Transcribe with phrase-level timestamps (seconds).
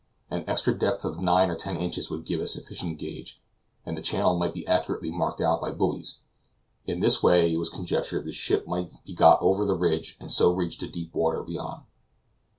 [0.31, 3.39] An extra depth of nine or ten inches would give a sufficient gauge,
[3.85, 6.21] and the channel might be accurately marked out by buoys;
[6.87, 10.31] in this way it was conjectured the ship might be got over the ridge and
[10.31, 11.83] so reach the deep water beyond.